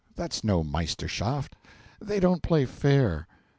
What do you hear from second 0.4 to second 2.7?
no Meisterschaft; they don't play